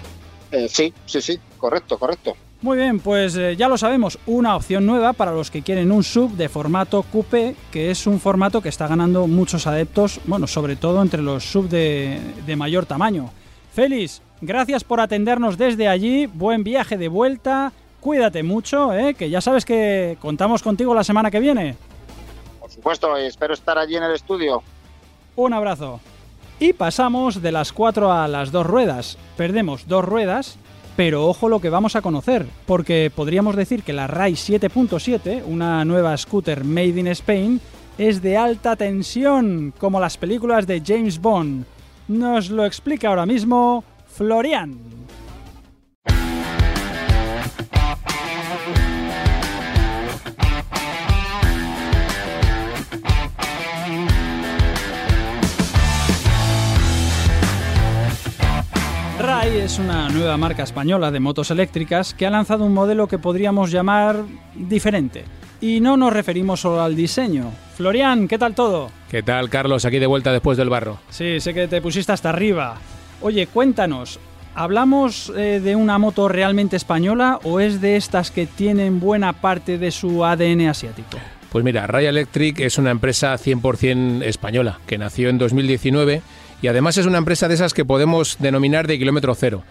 Eh, 0.52 0.68
sí, 0.70 0.94
sí, 1.08 1.24
sí. 1.24 1.40
correcto, 1.58 1.98
correcto. 1.98 2.38
Muy 2.62 2.78
bien, 2.78 3.00
pues 3.00 3.36
eh, 3.36 3.56
ya 3.56 3.68
lo 3.68 3.80
sabemos, 3.80 4.20
una 4.28 4.56
opción 4.56 4.86
nueva 4.86 5.14
para 5.14 5.32
los 5.32 5.50
que 5.50 5.64
quieren 5.64 5.92
un 5.92 6.04
sub 6.04 6.34
de 6.34 6.50
formato 6.50 7.02
coupé, 7.02 7.56
que 7.72 7.90
es 7.90 8.06
un 8.06 8.20
formato 8.20 8.62
que 8.62 8.70
está 8.70 8.88
ganando 8.88 9.26
muchos 9.26 9.66
adeptos, 9.66 10.20
bueno, 10.26 10.46
sobre 10.46 10.76
todo 10.76 11.02
entre 11.02 11.24
los 11.24 11.46
sub 11.46 11.68
de, 11.68 12.20
de 12.46 12.56
mayor 12.56 12.86
tamaño. 12.86 13.32
Félix, 13.74 14.22
gracias 14.40 14.84
por 14.84 15.00
atendernos 15.00 15.58
desde 15.58 15.88
allí, 15.88 16.28
buen 16.28 16.64
viaje 16.64 16.96
de 16.96 17.08
vuelta, 17.08 17.74
cuídate 18.02 18.44
mucho, 18.44 18.94
¿eh? 18.94 19.16
que 19.16 19.32
ya 19.32 19.42
sabes 19.42 19.66
que 19.66 20.16
contamos 20.22 20.62
contigo 20.62 20.94
la 20.94 21.04
semana 21.04 21.32
que 21.32 21.40
viene. 21.40 21.76
Supuesto, 22.80 23.18
espero 23.18 23.54
estar 23.54 23.78
allí 23.78 23.98
en 23.98 24.04
el 24.04 24.14
estudio. 24.14 24.64
Un 25.36 25.52
abrazo. 25.52 26.00
Y 26.62 26.72
pasamos 26.72 27.42
de 27.42 27.52
las 27.52 27.74
cuatro 27.74 28.10
a 28.10 28.26
las 28.30 28.54
dos 28.54 28.66
ruedas. 28.66 29.18
Perdemos 29.36 29.86
dos 29.86 30.06
ruedas, 30.06 30.56
pero 30.96 31.28
ojo 31.28 31.50
lo 31.50 31.60
que 31.60 31.70
vamos 31.70 31.98
a 31.98 32.02
conocer, 32.02 32.46
porque 32.66 33.12
podríamos 33.14 33.58
decir 33.58 33.84
que 33.84 33.92
la 33.92 34.08
RAI 34.08 34.32
7.7, 34.32 35.44
una 35.46 35.84
nueva 35.84 36.16
scooter 36.16 36.64
made 36.64 36.98
in 36.98 37.08
Spain, 37.08 37.60
es 37.98 38.22
de 38.22 38.38
alta 38.38 38.78
tensión, 38.78 39.74
como 39.78 40.00
las 40.00 40.16
películas 40.16 40.66
de 40.66 40.82
James 40.82 41.20
Bond. 41.20 41.66
Nos 42.08 42.50
lo 42.50 42.64
explica 42.64 43.10
ahora 43.10 43.26
mismo 43.26 43.84
Florian. 44.08 44.99
RAI 59.30 59.58
es 59.58 59.78
una 59.78 60.10
nueva 60.10 60.38
marca 60.38 60.64
española 60.64 61.12
de 61.12 61.20
motos 61.20 61.52
eléctricas 61.52 62.16
que 62.16 62.26
ha 62.26 62.32
lanzado 62.32 62.66
un 62.66 62.74
modelo 62.74 63.08
que 63.08 63.20
podríamos 63.20 63.70
llamar 63.70 64.24
diferente. 64.56 65.24
Y 65.62 65.82
no 65.82 65.98
nos 65.98 66.12
referimos 66.14 66.62
solo 66.62 66.82
al 66.82 66.96
diseño. 66.96 67.52
Florian, 67.76 68.28
¿qué 68.28 68.40
tal 68.40 68.56
todo? 68.56 68.90
¿Qué 69.08 69.22
tal, 69.22 69.52
Carlos? 69.52 69.86
Aquí 69.86 70.00
de 70.00 70.08
vuelta 70.08 70.34
después 70.34 70.58
del 70.58 70.70
barro. 70.70 70.98
Sí, 71.12 71.40
sé 71.42 71.54
que 71.54 71.68
te 71.68 71.80
pusiste 71.80 72.12
hasta 72.12 72.30
arriba. 72.30 72.78
Oye, 73.22 73.46
cuéntanos, 73.46 74.20
¿hablamos 74.56 75.32
eh, 75.38 75.62
de 75.64 75.76
una 75.76 76.00
moto 76.00 76.28
realmente 76.28 76.76
española 76.76 77.40
o 77.44 77.60
es 77.60 77.82
de 77.82 77.98
estas 77.98 78.32
que 78.32 78.48
tienen 78.48 79.00
buena 79.00 79.34
parte 79.34 79.78
de 79.78 79.92
su 79.92 80.26
ADN 80.26 80.70
asiático? 80.70 81.20
Pues 81.52 81.64
mira, 81.64 81.86
Ray 81.86 82.08
Electric 82.08 82.62
es 82.62 82.80
una 82.80 82.90
empresa 82.90 83.36
100% 83.36 84.24
española 84.24 84.80
que 84.88 84.98
nació 84.98 85.30
en 85.30 85.38
2019 85.38 86.24
y 86.62 86.68
además 86.68 86.98
es 86.98 87.06
una 87.06 87.18
empresa 87.18 87.48
de 87.48 87.54
esas 87.56 87.74
que 87.74 87.86
podemos 87.86 88.38
denominar 88.40 88.88
de 88.88 88.98
kilómetro 89.00 89.36
cero. 89.36 89.64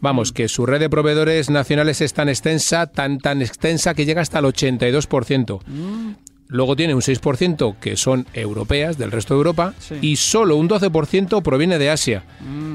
Vamos, 0.00 0.32
que 0.32 0.48
su 0.48 0.66
red 0.66 0.80
de 0.80 0.90
proveedores 0.90 1.48
nacionales 1.50 2.00
es 2.00 2.12
tan 2.12 2.28
extensa, 2.28 2.86
tan 2.88 3.18
tan 3.18 3.40
extensa 3.40 3.94
que 3.94 4.04
llega 4.04 4.20
hasta 4.22 4.38
el 4.40 4.44
82%. 4.46 5.60
Luego 6.46 6.76
tiene 6.76 6.94
un 6.94 7.00
6% 7.00 7.76
que 7.80 7.96
son 7.96 8.26
europeas, 8.34 8.98
del 8.98 9.10
resto 9.10 9.32
de 9.34 9.38
Europa, 9.38 9.72
Sí. 9.78 9.96
y 10.02 10.16
solo 10.16 10.56
un 10.56 10.68
12% 10.68 11.42
proviene 11.42 11.78
de 11.78 11.90
Asia. 11.90 12.22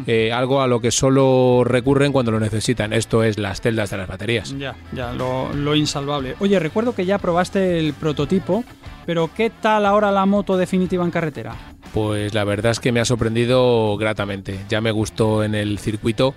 Eh, 0.08 0.32
algo 0.34 0.62
a 0.62 0.68
lo 0.68 0.82
que 0.82 0.90
solo 0.92 1.62
recurren 1.64 2.12
cuando 2.12 2.32
lo 2.32 2.40
necesitan. 2.40 2.94
Esto 2.94 3.24
es 3.24 3.38
las 3.38 3.62
celdas 3.62 3.92
de 3.92 3.98
las 3.98 4.08
baterías. 4.08 4.58
Ya, 4.58 4.76
ya, 4.92 5.14
lo, 5.14 5.54
lo 5.54 5.76
insalvable. 5.76 6.36
Oye, 6.40 6.58
recuerdo 6.60 6.96
que 6.96 7.06
ya 7.06 7.20
probaste 7.20 7.78
el 7.80 7.94
prototipo, 7.94 8.64
pero 9.06 9.30
¿qué 9.34 9.52
tal 9.52 9.86
ahora 9.86 10.12
la 10.12 10.26
moto 10.26 10.58
definitiva 10.58 11.06
en 11.06 11.12
carretera? 11.12 11.56
Pues 11.94 12.34
la 12.34 12.44
verdad 12.44 12.72
es 12.72 12.80
que 12.80 12.92
me 12.92 13.00
ha 13.00 13.06
sorprendido 13.06 13.98
gratamente. 13.98 14.60
Ya 14.70 14.82
me 14.82 14.92
gustó 14.92 15.44
en 15.44 15.56
el 15.56 15.80
circuito 15.80 16.36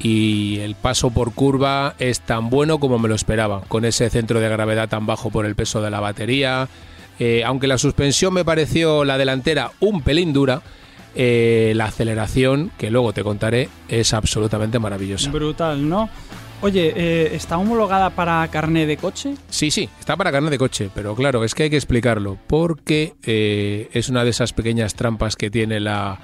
y 0.00 0.58
el 0.60 0.74
paso 0.74 1.10
por 1.10 1.32
curva 1.32 1.94
es 1.98 2.20
tan 2.20 2.50
bueno 2.50 2.78
como 2.78 2.98
me 2.98 3.08
lo 3.08 3.14
esperaba, 3.14 3.62
con 3.68 3.84
ese 3.84 4.10
centro 4.10 4.40
de 4.40 4.48
gravedad 4.48 4.88
tan 4.88 5.06
bajo 5.06 5.30
por 5.30 5.46
el 5.46 5.54
peso 5.54 5.82
de 5.82 5.90
la 5.90 6.00
batería. 6.00 6.68
Eh, 7.18 7.44
aunque 7.44 7.66
la 7.66 7.78
suspensión 7.78 8.34
me 8.34 8.44
pareció 8.44 9.04
la 9.04 9.18
delantera 9.18 9.72
un 9.80 10.02
pelín 10.02 10.32
dura, 10.32 10.62
eh, 11.14 11.72
la 11.76 11.86
aceleración, 11.86 12.72
que 12.78 12.90
luego 12.90 13.12
te 13.12 13.22
contaré, 13.22 13.68
es 13.88 14.14
absolutamente 14.14 14.78
maravillosa. 14.78 15.30
Brutal, 15.30 15.88
¿no? 15.88 16.08
Oye, 16.62 16.92
eh, 16.94 17.34
¿está 17.34 17.58
homologada 17.58 18.10
para 18.10 18.46
carné 18.46 18.86
de 18.86 18.96
coche? 18.96 19.34
Sí, 19.50 19.72
sí, 19.72 19.88
está 19.98 20.16
para 20.16 20.30
carne 20.30 20.48
de 20.48 20.58
coche, 20.58 20.90
pero 20.94 21.16
claro, 21.16 21.42
es 21.42 21.56
que 21.56 21.64
hay 21.64 21.70
que 21.70 21.76
explicarlo, 21.76 22.38
porque 22.46 23.14
eh, 23.24 23.88
es 23.92 24.08
una 24.08 24.22
de 24.22 24.30
esas 24.30 24.52
pequeñas 24.52 24.94
trampas 24.94 25.34
que 25.34 25.50
tiene 25.50 25.80
la, 25.80 26.20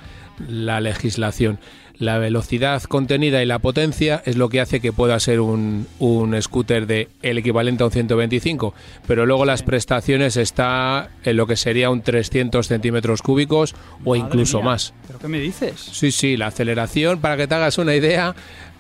la 0.49 0.81
legislación. 0.81 1.59
La 1.99 2.19
velocidad 2.19 2.81
contenida 2.85 3.43
y 3.43 3.47
la 3.47 3.59
potencia 3.59 4.23
es 4.25 4.37
lo 4.37 4.49
que 4.49 4.61
hace 4.61 4.79
que 4.79 4.93
pueda 4.93 5.19
ser 5.19 5.41
un, 5.41 5.89
un 5.99 6.41
scooter 6.41 6.87
de 6.87 7.09
el 7.23 7.39
equivalente 7.39 7.83
a 7.83 7.87
un 7.87 7.93
125, 7.93 8.73
pero 9.09 9.27
luego 9.27 9.45
las 9.45 9.65
prestaciones 9.65 10.37
está 10.37 11.11
en 11.25 11.37
lo 11.37 11.49
que 11.49 11.57
sería 11.57 11.91
un 11.91 12.03
300 12.03 12.69
centímetros 12.69 13.21
cúbicos 13.21 13.75
o 14.05 14.11
Madre 14.11 14.21
incluso 14.21 14.59
mía, 14.59 14.67
más. 14.67 14.95
¿Pero 15.09 15.19
qué 15.19 15.27
me 15.27 15.41
dices? 15.41 15.75
Sí, 15.93 16.13
sí, 16.13 16.37
la 16.37 16.47
aceleración, 16.47 17.21
para 17.21 17.37
que 17.37 17.49
te 17.49 17.57
hagas 17.57 17.79
una 17.79 17.97
idea, 17.97 18.37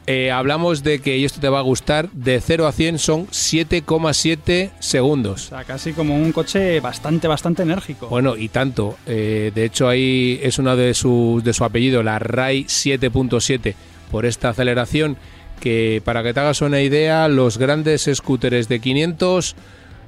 eh, 0.08 0.30
hablamos 0.30 0.82
de 0.82 1.00
que, 1.00 1.18
y 1.18 1.24
esto 1.24 1.38
te 1.40 1.48
va 1.48 1.58
a 1.58 1.62
gustar, 1.62 2.10
de 2.12 2.40
0 2.40 2.66
a 2.66 2.72
100 2.72 2.98
son 2.98 3.26
7,7 3.28 4.70
O 4.70 4.82
segundos. 4.82 5.42
sea, 5.46 5.64
casi 5.64 5.92
como 5.92 6.16
un 6.16 6.32
coche 6.32 6.80
bastante, 6.80 7.28
bastante 7.28 7.62
enérgico. 7.62 8.08
Bueno, 8.08 8.36
y 8.36 8.48
tanto. 8.48 8.96
Eh, 9.06 9.52
de 9.54 9.64
hecho, 9.64 9.88
ahí 9.88 10.40
es 10.42 10.58
uno 10.58 10.76
de 10.76 10.94
su, 10.94 11.40
de 11.44 11.52
su 11.52 11.64
apellido, 11.64 12.02
la 12.02 12.18
RAI 12.18 12.64
7.7, 12.64 13.74
por 14.10 14.24
esta 14.26 14.48
aceleración, 14.48 15.16
que 15.60 16.00
para 16.04 16.22
que 16.22 16.32
te 16.32 16.40
hagas 16.40 16.62
una 16.62 16.80
idea, 16.80 17.28
los 17.28 17.58
grandes 17.58 18.08
scooters 18.12 18.68
de 18.68 18.80
500 18.80 19.56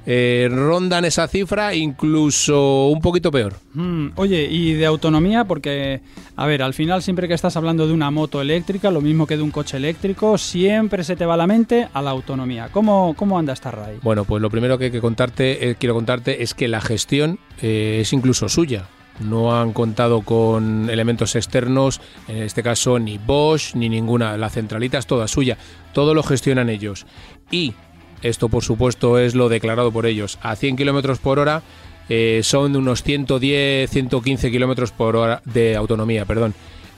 eh, 0.05 0.47
rondan 0.51 1.05
esa 1.05 1.27
cifra, 1.27 1.73
incluso 1.73 2.87
un 2.87 3.01
poquito 3.01 3.31
peor. 3.31 3.55
Mm, 3.73 4.09
oye, 4.15 4.47
y 4.49 4.73
de 4.73 4.85
autonomía, 4.85 5.45
porque, 5.45 6.01
a 6.35 6.45
ver, 6.45 6.61
al 6.61 6.73
final 6.73 7.01
siempre 7.01 7.27
que 7.27 7.33
estás 7.33 7.57
hablando 7.57 7.87
de 7.87 7.93
una 7.93 8.11
moto 8.11 8.41
eléctrica, 8.41 8.91
lo 8.91 9.01
mismo 9.01 9.25
que 9.25 9.37
de 9.37 9.43
un 9.43 9.51
coche 9.51 9.77
eléctrico, 9.77 10.37
siempre 10.37 11.03
se 11.03 11.15
te 11.15 11.25
va 11.25 11.37
la 11.37 11.47
mente 11.47 11.87
a 11.93 12.01
la 12.01 12.11
autonomía. 12.11 12.69
¿Cómo, 12.71 13.15
cómo 13.15 13.39
anda 13.39 13.53
esta 13.53 13.71
RAI? 13.71 13.99
Bueno, 14.01 14.25
pues 14.25 14.41
lo 14.41 14.49
primero 14.49 14.77
que 14.77 14.91
que 14.91 15.01
contarte, 15.01 15.69
eh, 15.69 15.75
quiero 15.79 15.95
contarte 15.95 16.43
es 16.43 16.53
que 16.53 16.67
la 16.67 16.81
gestión 16.81 17.39
eh, 17.61 17.99
es 18.01 18.13
incluso 18.13 18.49
suya. 18.49 18.85
No 19.19 19.59
han 19.59 19.73
contado 19.73 20.21
con 20.21 20.89
elementos 20.89 21.35
externos, 21.35 22.01
en 22.27 22.43
este 22.43 22.63
caso 22.63 22.97
ni 22.97 23.17
Bosch 23.17 23.75
ni 23.75 23.89
ninguna. 23.89 24.37
La 24.37 24.49
centralita 24.49 24.97
es 24.97 25.05
toda 25.05 25.27
suya. 25.27 25.57
Todo 25.93 26.13
lo 26.13 26.23
gestionan 26.23 26.69
ellos. 26.69 27.05
Y 27.51 27.73
esto, 28.21 28.49
por 28.49 28.63
supuesto, 28.63 29.17
es 29.19 29.35
lo 29.35 29.49
declarado 29.49 29.91
por 29.91 30.05
ellos. 30.05 30.37
A 30.41 30.55
100 30.55 30.75
kilómetros 30.77 31.19
por 31.19 31.39
hora 31.39 31.61
eh, 32.09 32.41
son 32.43 32.75
unos 32.75 33.03
110, 33.03 33.89
115 33.89 34.51
kilómetros 34.51 34.91
por 34.91 35.15
hora 35.15 35.41
de 35.45 35.75
autonomía, 35.75 36.25
perdón. 36.25 36.53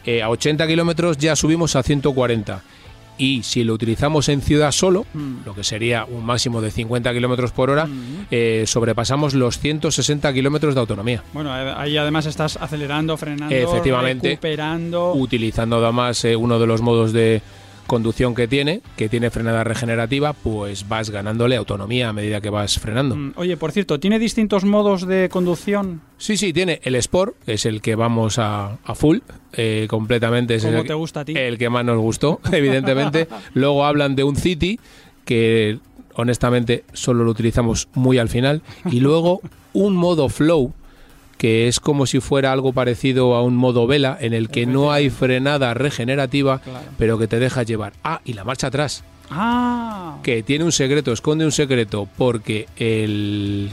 Eh, 0.06 0.22
a 0.22 0.30
80 0.30 0.68
kilómetros 0.68 1.18
ya 1.18 1.36
subimos 1.36 1.76
a 1.76 1.84
140. 1.84 2.62
Y 3.16 3.44
si 3.44 3.64
lo 3.64 3.76
utilizamos 3.76 4.28
en 4.28 4.42
ciudad 4.42 4.72
solo, 4.72 5.06
Mm. 5.14 5.46
lo 5.46 5.54
que 5.54 5.64
sería 5.64 6.04
un 6.06 6.26
máximo 6.26 6.62
de 6.62 6.72
50 6.72 7.14
kilómetros 7.14 7.52
por 7.52 7.70
hora, 7.70 7.88
eh, 8.32 8.64
sobrepasamos 8.66 9.36
los 9.36 9.60
160 9.60 10.34
kilómetros 10.34 10.74
de 10.74 10.82
autonomía. 10.82 11.24
Bueno, 11.32 11.56
eh, 11.56 11.74
ahí 11.78 11.96
además 11.96 12.26
estás 12.26 12.58
acelerando, 12.58 13.16
frenando, 13.16 13.54
Efectivamente. 13.56 14.30
recuperando. 14.30 15.14
Utilizando 15.14 15.78
además 15.78 16.26
uno 16.38 16.58
de 16.58 16.66
los 16.66 16.82
modos 16.82 17.14
de 17.14 17.44
conducción 17.94 18.34
que 18.34 18.48
tiene, 18.48 18.82
que 18.98 19.08
tiene 19.08 19.30
frenada 19.30 19.64
regenerativa, 19.64 20.34
pues 20.34 20.88
vas 20.90 21.12
ganándole 21.12 21.56
autonomía 21.56 22.10
a 22.10 22.14
medida 22.14 22.42
que 22.42 22.50
vas 22.50 22.80
frenando. 22.80 23.16
Mm, 23.16 23.34
Oye, 23.36 23.56
por 23.56 23.72
cierto, 23.72 24.00
¿tiene 24.00 24.18
distintos 24.18 24.66
modos 24.66 25.06
de 25.06 25.30
conducción? 25.30 26.02
Sí, 26.18 26.36
sí, 26.36 26.54
tiene 26.54 26.80
el 26.82 26.96
Sport, 26.96 27.36
que 27.46 27.54
es 27.54 27.68
el 27.68 27.82
que 27.82 27.94
vamos 27.94 28.40
a, 28.40 28.80
a 28.84 28.96
full, 28.96 29.20
eh, 29.52 29.86
completamente. 29.88 30.56
Es 30.56 30.66
¿Cómo 30.66 30.80
el, 30.80 30.88
te 30.88 30.96
gusta 30.96 31.20
a 31.20 31.26
ti? 31.26 31.34
el 31.38 31.60
que 31.60 31.70
más 31.70 31.86
nos 31.86 32.00
gustó, 32.00 32.40
evidentemente. 32.52 33.28
Luego 33.54 33.86
hablan 33.86 34.16
de 34.16 34.24
un 34.24 34.38
City, 34.38 34.80
que 35.24 35.78
honestamente 36.16 36.86
solo 36.94 37.24
lo 37.24 37.30
utilizamos 37.30 37.90
muy 37.94 38.18
al 38.18 38.30
final. 38.30 38.64
Y 38.90 39.02
luego 39.02 39.40
un 39.74 39.96
modo 39.96 40.30
Flow, 40.30 40.74
que 41.44 41.68
es 41.68 41.82
como 41.82 42.06
si 42.06 42.22
fuera 42.22 42.54
algo 42.54 42.72
parecido 42.72 43.36
a 43.36 43.44
un 43.44 43.58
modo 43.58 43.86
vela, 43.86 44.18
en 44.22 44.34
el 44.34 44.48
que 44.48 44.66
no 44.66 44.94
hay 44.94 45.10
frenada 45.10 45.74
regenerativa, 45.74 46.60
Claro. 46.60 46.86
pero 46.98 47.18
que 47.20 47.28
te 47.28 47.38
deja 47.38 47.64
llevar. 47.64 47.92
Ah, 48.02 48.22
y 48.24 48.32
la 48.32 48.46
marcha 48.46 48.68
atrás 48.68 49.04
Ah, 49.30 50.20
que 50.24 50.42
tiene 50.42 50.64
un 50.64 50.72
secreto, 50.72 51.12
esconde 51.12 51.44
un 51.44 51.52
secreto, 51.52 52.08
porque 52.18 52.68
el, 52.78 53.72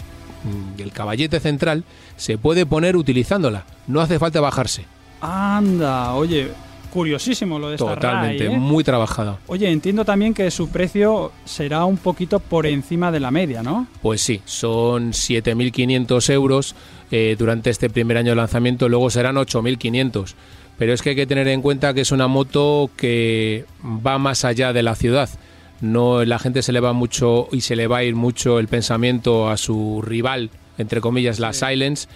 el 0.79 0.91
caballete 0.91 1.39
central 1.39 1.85
se 2.17 2.39
puede 2.39 2.67
poner 2.67 2.97
utilizándola, 2.97 3.63
no 3.87 4.01
hace 4.01 4.19
falta 4.19 4.41
bajarse. 4.41 4.87
anda, 5.21 6.15
oye, 6.15 6.49
curiosísimo 6.91 7.59
lo 7.59 7.69
de 7.69 7.77
esta 7.77 7.95
Totalmente, 7.95 8.45
RAI, 8.45 8.55
¿eh? 8.55 8.59
muy 8.59 8.85
trabajada. 8.85 9.39
Oye, 9.47 9.71
entiendo 9.71 10.05
también 10.05 10.35
que 10.35 10.51
su 10.51 10.69
precio 10.69 11.33
será 11.45 11.85
un 11.85 11.97
poquito 11.97 12.41
por 12.41 12.67
encima 12.67 13.11
de 13.11 13.21
la 13.21 13.31
media, 13.31 13.63
¿no? 13.63 13.87
Pues 14.03 14.21
sí, 14.21 14.43
son 14.45 15.13
7.500 15.13 16.31
euros 16.33 16.75
eh, 17.11 17.37
durante 17.39 17.71
este 17.71 17.89
primer 17.89 18.19
año 18.19 18.33
de 18.33 18.37
lanzamiento, 18.37 18.89
luego 18.89 19.11
serán 19.11 19.37
8.500. 19.37 20.35
Pero 20.79 20.93
es 20.93 21.03
que 21.03 21.11
hay 21.11 21.17
que 21.17 21.27
tener 21.27 21.49
en 21.49 21.63
cuenta 21.63 21.93
que 21.93 22.01
es 22.01 22.11
una 22.11 22.27
moto 22.27 22.91
que 22.97 23.65
va 23.85 24.19
más 24.19 24.45
allá 24.45 24.73
de 24.73 24.83
la 24.83 24.95
ciudad. 24.95 25.29
no 25.81 26.25
la 26.25 26.39
gente 26.39 26.63
se 26.63 26.73
le 26.73 26.81
va 26.81 26.93
mucho 26.93 27.49
y 27.53 27.63
se 27.63 27.77
le 27.77 27.87
va 27.87 27.99
a 27.99 28.05
ir 28.05 28.15
mucho 28.15 28.59
el 28.59 28.69
pensamiento 28.69 29.49
a 29.49 29.57
su 29.57 30.03
rival, 30.03 30.51
entre 30.79 31.01
comillas, 31.01 31.39
la 31.39 31.53
Silence, 31.53 32.09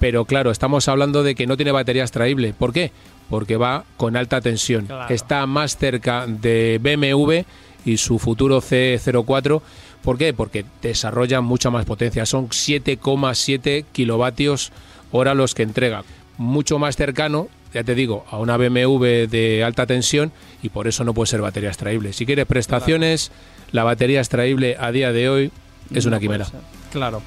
pero 0.00 0.24
claro, 0.24 0.50
estamos 0.50 0.88
hablando 0.88 1.22
de 1.22 1.34
que 1.34 1.46
no 1.46 1.56
tiene 1.56 1.72
batería 1.72 2.02
extraíble. 2.02 2.54
¿Por 2.58 2.72
qué? 2.72 2.90
Porque 3.30 3.56
va 3.56 3.84
con 3.96 4.16
alta 4.16 4.42
tensión. 4.42 4.86
Claro. 4.86 5.14
Está 5.14 5.46
más 5.46 5.78
cerca 5.78 6.26
de 6.26 6.78
BMW 6.82 7.44
y 7.84 7.96
su 7.96 8.18
futuro 8.18 8.60
C04. 8.60 9.62
¿Por 10.02 10.18
qué? 10.18 10.34
Porque 10.34 10.64
desarrolla 10.82 11.40
mucha 11.40 11.70
más 11.70 11.84
potencia. 11.86 12.26
Son 12.26 12.48
7,7 12.48 13.84
kilovatios 13.92 14.72
hora 15.12 15.34
los 15.34 15.54
que 15.54 15.62
entrega. 15.62 16.04
Mucho 16.36 16.78
más 16.78 16.96
cercano, 16.96 17.48
ya 17.72 17.84
te 17.84 17.94
digo, 17.94 18.24
a 18.30 18.38
una 18.38 18.56
BMW 18.56 19.26
de 19.28 19.62
alta 19.64 19.86
tensión 19.86 20.32
y 20.62 20.70
por 20.70 20.88
eso 20.88 21.04
no 21.04 21.14
puede 21.14 21.28
ser 21.28 21.40
batería 21.40 21.68
extraíble. 21.68 22.12
Si 22.12 22.26
quieres 22.26 22.46
prestaciones, 22.46 23.30
la 23.72 23.84
batería 23.84 24.20
extraíble 24.20 24.76
a 24.78 24.90
día 24.90 25.12
de 25.12 25.28
hoy 25.28 25.52
es 25.94 26.06
una 26.06 26.16
No 26.16 26.20
quimera. 26.20 26.46
Claro. 26.92 27.22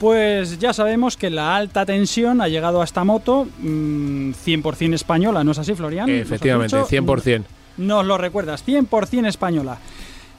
Pues 0.00 0.58
ya 0.58 0.72
sabemos 0.72 1.18
que 1.18 1.28
la 1.28 1.54
alta 1.54 1.84
tensión 1.84 2.40
ha 2.40 2.48
llegado 2.48 2.80
a 2.80 2.84
esta 2.84 3.04
moto 3.04 3.46
mm, 3.58 4.30
100% 4.30 4.94
española, 4.94 5.44
¿no 5.44 5.52
es 5.52 5.58
así, 5.58 5.74
Florian? 5.74 6.06
¿Nos 6.08 6.16
has 6.16 6.22
Efectivamente, 6.22 6.76
dicho? 6.78 6.88
100%. 6.88 7.44
Nos 7.76 8.06
lo 8.06 8.16
recuerdas, 8.16 8.66
100% 8.66 9.28
española. 9.28 9.76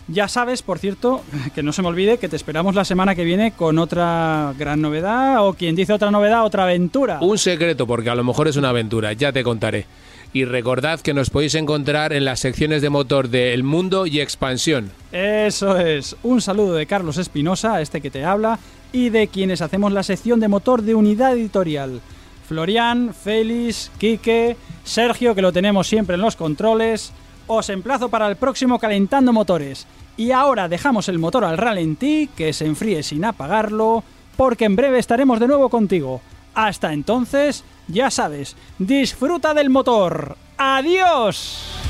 Ya 0.07 0.27
sabes, 0.27 0.63
por 0.63 0.79
cierto, 0.79 1.21
que 1.53 1.61
no 1.61 1.73
se 1.73 1.83
me 1.83 1.89
olvide 1.89 2.17
que 2.17 2.27
te 2.27 2.35
esperamos 2.35 2.73
la 2.73 2.85
semana 2.85 3.13
que 3.13 3.23
viene 3.23 3.51
con 3.51 3.77
otra 3.77 4.55
gran 4.57 4.81
novedad 4.81 5.45
o 5.47 5.53
quien 5.53 5.75
dice 5.75 5.93
otra 5.93 6.09
novedad, 6.09 6.43
otra 6.43 6.63
aventura. 6.63 7.19
Un 7.21 7.37
secreto, 7.37 7.85
porque 7.85 8.09
a 8.09 8.15
lo 8.15 8.23
mejor 8.23 8.47
es 8.47 8.55
una 8.55 8.69
aventura, 8.69 9.13
ya 9.13 9.31
te 9.31 9.43
contaré. 9.43 9.85
Y 10.33 10.45
recordad 10.45 11.01
que 11.01 11.13
nos 11.13 11.29
podéis 11.29 11.53
encontrar 11.53 12.13
en 12.13 12.25
las 12.25 12.39
secciones 12.39 12.81
de 12.81 12.89
motor 12.89 13.29
de 13.29 13.53
El 13.53 13.63
Mundo 13.63 14.07
y 14.07 14.21
Expansión. 14.21 14.91
Eso 15.11 15.77
es. 15.77 16.15
Un 16.23 16.41
saludo 16.41 16.73
de 16.73 16.87
Carlos 16.87 17.17
Espinosa, 17.17 17.79
este 17.79 18.01
que 18.01 18.09
te 18.09 18.23
habla, 18.23 18.57
y 18.93 19.09
de 19.09 19.27
quienes 19.27 19.61
hacemos 19.61 19.91
la 19.91 20.03
sección 20.03 20.39
de 20.39 20.47
motor 20.47 20.81
de 20.81 20.95
unidad 20.95 21.33
editorial. 21.33 22.01
Florian, 22.47 23.13
Félix, 23.13 23.91
Quique, 23.97 24.57
Sergio, 24.83 25.33
que 25.33 25.41
lo 25.41 25.53
tenemos 25.53 25.87
siempre 25.87 26.15
en 26.15 26.21
los 26.21 26.35
controles. 26.35 27.13
Os 27.47 27.69
emplazo 27.69 28.09
para 28.09 28.27
el 28.27 28.35
próximo 28.35 28.79
Calentando 28.79 29.31
Motores. 29.31 29.87
Y 30.17 30.31
ahora 30.31 30.67
dejamos 30.67 31.07
el 31.09 31.19
motor 31.19 31.45
al 31.45 31.57
ralentí, 31.57 32.29
que 32.35 32.53
se 32.53 32.65
enfríe 32.65 33.03
sin 33.03 33.23
apagarlo, 33.23 34.03
porque 34.35 34.65
en 34.65 34.75
breve 34.75 34.99
estaremos 34.99 35.39
de 35.39 35.47
nuevo 35.47 35.69
contigo. 35.69 36.21
Hasta 36.53 36.91
entonces, 36.91 37.63
ya 37.87 38.11
sabes, 38.11 38.55
disfruta 38.77 39.53
del 39.53 39.69
motor. 39.69 40.37
¡Adiós! 40.57 41.80